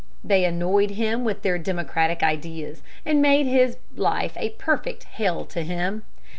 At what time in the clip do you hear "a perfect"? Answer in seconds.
4.35-5.03